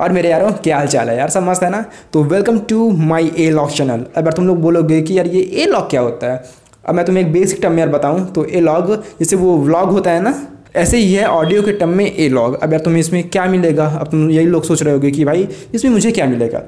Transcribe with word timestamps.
और 0.00 0.12
मेरे 0.12 0.28
यारों, 0.30 0.50
क्या 0.54 0.76
हाल 0.76 0.86
चाल 0.86 1.08
है? 1.08 1.16
यार 1.18 1.28
सब 1.30 1.42
मस्त 1.42 1.62
है 1.62 1.70
ना? 1.70 1.84
तो 2.12 2.22
welcome 2.24 2.58
to 2.68 2.90
my 2.90 3.30
vlog 3.50 3.70
channel 3.70 4.04
अगर 4.16 4.32
तुम 4.32 4.46
लोग 4.46 4.60
बोलोगे 4.60 5.00
कि 5.02 5.18
यार 5.18 5.26
ये 5.26 5.40
ए 5.42 5.66
लॉग 5.66 5.90
क्या 5.90 6.00
होता 6.00 6.32
है? 6.32 6.42
अब 6.84 6.94
मैं 6.94 7.04
तुम्हें 7.04 7.24
एक 7.24 7.32
बेसिक 7.32 7.58
टर्म 7.62 7.78
यार 7.78 7.88
बताऊँ 7.88 8.24
तो 8.32 8.44
ए 8.44 8.60
लॉग 8.60 8.94
जैसे 9.18 9.36
वो 9.36 9.56
व्लॉग 9.58 9.90
होता 9.90 10.10
है 10.10 10.22
ना, 10.22 10.34
ऐसे 10.76 10.96
ही 10.96 11.12
है 11.12 11.26
ऑडियो 11.26 11.62
के 11.62 11.72
टर्म 11.72 11.90
में 11.90 12.04
ए 12.06 12.28
लॉग 12.28 12.58
अब 12.62 12.72
यार 12.72 12.80
तुम्हें 12.80 13.00
इसमें 13.00 13.22
क्या 13.28 13.44
मिलेगा? 13.46 13.86
अब 14.00 14.10
तुम 14.10 14.30
यही 14.30 14.46
लोग 14.46 14.64
सोच 14.64 14.82
रहे 14.82 14.94
होगे 14.94 15.10
कि 15.10 15.24
भाई, 15.24 15.48
इसमें 15.74 15.92
मुझे 15.92 16.10
क्या 16.10 16.26
मिलेगा? 16.26 16.62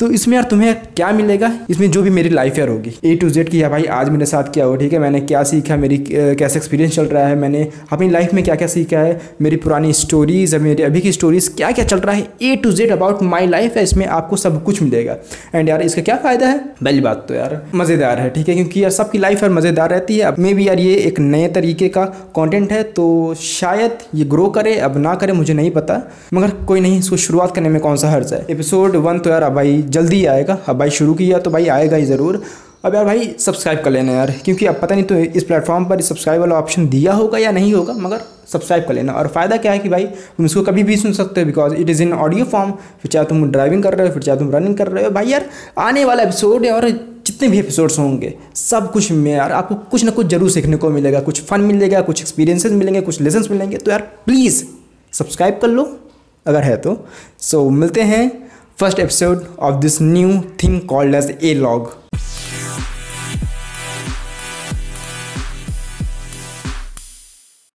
तो 0.00 0.10
इसमें 0.12 0.34
यार 0.34 0.44
तुम्हें 0.50 0.74
क्या 0.96 1.10
मिलेगा? 1.12 1.50
इसमें 1.70 1.90
जो 1.90 2.02
भी 2.02 2.10
मेरी 2.10 2.28
लाइफ 2.28 2.58
यार 2.58 2.68
होगी। 2.68 2.92
ए 3.04 3.14
टू 3.16 3.28
जेड 3.30 3.48
की, 3.48 3.62
यार 3.62 3.70
भाई, 3.70 3.84
आज 3.84 4.08
मेरे 4.08 4.26
साथ 4.26 4.52
क्या 4.54 4.64
हो 4.64 4.76
ठीक 4.76 4.92
है, 4.92 4.98
मैंने 4.98 5.20
क्या 5.20 5.42
सीखा? 5.42 5.76
मेरी 5.76 5.96
कैसा 6.08 6.56
एक्सपीरियंस 6.56 6.94
चल 6.96 7.06
रहा 7.06 7.26
है? 7.26 7.36
मैंने 7.36 7.66
अपनी 7.92 8.08
लाइफ 8.10 8.34
में 8.34 8.42
क्या 8.44 8.54
क्या 8.54 8.68
सीखा 8.68 8.98
है? 8.98 9.20
मेरी 9.42 9.56
पुरानी 9.56 9.92
स्टोरीज 9.92 10.54
मेरी 10.56 10.82
अभी 10.82 11.00
की 11.00 11.12
स्टोरीज 11.12 11.48
क्या 11.48 11.70
क्या 11.70 11.84
चल 11.84 11.98
रहा 11.98 12.14
है? 12.14 12.26
A 12.42 12.54
to 12.56 12.72
Z 12.72 12.90
about 12.90 13.22
my 13.22 13.46
life 13.46 13.76
है, 13.76 13.82
इसमें 13.82 14.06
आपको 14.06 14.36
सब 14.36 14.62
कुछ 14.64 14.82
मिलेगा। 14.82 15.16
एंड 15.54 15.68
यार, 15.68 15.82
इसका 15.82 16.02
क्या 16.02 16.16
फ़ायदा 16.16 16.46
है? 16.46 16.58
पहली 16.84 17.00
बात 17.00 17.24
तो 17.28 17.34
यार, 17.34 17.60
मज़ेदार 17.74 18.18
है, 18.18 18.28
ठीक 18.30 18.48
है? 18.48 18.54
क्योंकि 18.54 18.82
यार 18.82 18.90
सबकी 18.90 19.18
लाइफ 19.18 19.42
यार 19.42 19.52
मज़ेदार 19.52 19.90
रहती 19.90 20.18
है। 20.18 20.24
अब 20.24 20.38
मे 20.38 20.54
भी 20.54 20.68
यार 20.68 20.78
ये 20.78 20.94
एक 20.96 21.20
नए 21.20 21.48
तरीके 21.48 21.88
का 21.88 22.04
कॉन्टेंट 22.34 22.72
है 22.72 22.82
तो 22.92 23.34
शायद 23.40 23.98
ये 24.14 24.24
ग्रो 24.26 24.46
करे, 24.50 24.76
अब 24.78 24.98
ना 24.98 25.14
करे, 25.14 25.32
मुझे 25.32 25.54
नहीं 25.54 25.70
पता। 25.70 26.00
मगर 26.34 26.50
कोई 26.68 26.80
नहीं, 26.80 26.98
इसको 26.98 27.16
शुरुआत 27.18 27.54
करने 27.54 27.68
में 27.68 27.80
कौन 27.80 27.96
सा 27.96 28.10
हर्ज 28.10 28.32
है? 28.32 28.44
एपिसोड 28.50 28.96
वन 28.98 29.18
तो 29.18 29.30
यार 29.30 29.50
भाई 29.50 29.82
जल्दी 29.88 30.16
ही 30.16 30.24
आएगा। 30.26 30.58
अब 30.68 30.78
भाई 30.78 30.90
शुरू 30.92 31.14
किया 31.14 31.38
तो 31.38 31.50
भाई 31.50 31.66
आएगा 31.68 31.96
ही 31.96 32.04
ज़रूर। 32.06 32.42
अब 32.84 32.94
यार 32.94 33.04
भाई 33.04 33.34
सब्सक्राइब 33.40 33.80
कर 33.84 33.90
लेना 33.90 34.12
यार 34.12 34.30
क्योंकि 34.44 34.66
अब 34.66 34.74
पता 34.82 34.94
नहीं 34.94 35.04
तो 35.04 35.14
इस 35.14 35.44
प्लेटफॉर्म 35.44 35.84
पर 35.84 36.00
सब्सक्राइब 36.00 36.40
वाला 36.40 36.54
ऑप्शन 36.56 36.88
दिया 36.88 37.12
होगा 37.12 37.38
या 37.38 37.50
नहीं 37.52 37.72
होगा 37.74 37.92
मगर 37.94 38.20
सब्सक्राइब 38.52 38.84
कर 38.84 38.94
लेना। 38.94 39.12
और 39.12 39.28
फ़ायदा 39.28 39.56
क्या 39.56 39.72
है 39.72 39.78
कि 39.78 39.88
भाई 39.88 40.04
तुम 40.04 40.46
इसको 40.46 40.62
कभी 40.62 40.82
भी 40.82 40.96
सुन 40.96 41.12
सकते 41.12 41.40
हो 41.40 41.46
because 41.46 41.74
it 41.74 41.90
is 41.90 42.02
in 42.02 42.12
audio 42.14 42.44
form 42.44 42.70
फिर 43.02 43.10
चाहे 43.12 43.26
तुम 43.26 43.44
ड्राइविंग 43.50 43.82
कर 43.82 43.94
रहे 43.94 44.06
हो 44.06 44.12
फिर 44.14 44.22
चाहे 44.22 44.38
तुम 44.38 44.50
रनिंग 44.52 44.76
कर 44.76 44.88
रहे 44.88 45.04
हो 45.04 45.10
भाई 45.10 45.26
यार 45.26 45.48
आने 45.78 46.04
वाला 46.04 46.22
एपिसोड 46.22 46.64
है 46.64 46.72
और 46.72 46.88
जितने 46.90 47.48
भी 47.48 47.58
एपिसोड्स 47.58 47.98
होंगे 47.98 48.34
सब 48.56 48.90
कुछ 48.92 49.10
में 49.12 49.32
यार 49.32 49.52
आपको 49.52 49.74
कुछ 49.90 50.04
ना 50.04 50.10
कुछ 50.10 50.26
ज़रूर 50.26 50.50
सीखने 50.50 50.76
को 50.76 50.90
मिलेगा। 50.90 51.20
कुछ 51.20 51.42
फन 51.44 51.60
मिलेगा 51.62 52.00
कुछ 52.00 52.20
एक्सपीरियंसेस 52.20 52.72
मिलेंगे 52.72 53.00
कुछ 53.00 53.20
लेसन 53.20 53.44
मिलेंगे। 53.50 53.76
तो 53.76 53.90
यार 53.90 54.00
प्लीज़ 54.26 54.64
सब्सक्राइब 55.12 55.58
कर 55.62 55.68
लो 55.68 55.92
अगर 56.46 56.62
है 56.62 56.76
तो। 56.76 56.96
सो 57.40 57.62
so, 57.62 57.72
मिलते 57.72 58.02
हैं। 58.02 58.47
first 58.78 59.00
episode 59.00 59.44
of 59.58 59.80
this 59.80 59.98
new 60.00 60.40
thing 60.56 60.86
called 60.86 61.12
as 61.12 61.30
a 61.42 61.54
log. 61.54 61.96